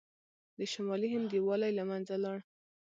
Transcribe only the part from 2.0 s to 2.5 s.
لاړ.